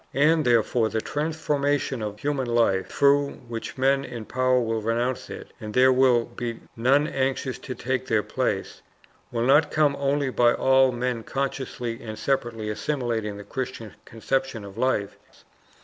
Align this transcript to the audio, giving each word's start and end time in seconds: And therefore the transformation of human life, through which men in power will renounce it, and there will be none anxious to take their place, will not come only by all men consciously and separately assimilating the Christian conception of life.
And 0.15 0.43
therefore 0.43 0.89
the 0.89 0.99
transformation 0.99 2.01
of 2.01 2.17
human 2.21 2.47
life, 2.47 2.87
through 2.87 3.33
which 3.47 3.77
men 3.77 4.03
in 4.03 4.25
power 4.25 4.59
will 4.59 4.81
renounce 4.81 5.29
it, 5.29 5.53
and 5.61 5.75
there 5.75 5.93
will 5.93 6.25
be 6.25 6.59
none 6.75 7.05
anxious 7.07 7.59
to 7.59 7.75
take 7.75 8.07
their 8.07 8.23
place, 8.23 8.81
will 9.31 9.45
not 9.45 9.69
come 9.69 9.95
only 9.99 10.31
by 10.31 10.55
all 10.55 10.91
men 10.91 11.21
consciously 11.21 12.01
and 12.01 12.17
separately 12.17 12.67
assimilating 12.71 13.37
the 13.37 13.43
Christian 13.43 13.93
conception 14.05 14.65
of 14.65 14.75
life. 14.75 15.17